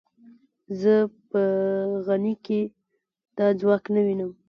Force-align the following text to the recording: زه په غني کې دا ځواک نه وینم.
زه 0.79 0.93
په 1.29 1.41
غني 2.07 2.33
کې 2.45 2.59
دا 3.37 3.47
ځواک 3.59 3.83
نه 3.95 4.01
وینم. 4.05 4.31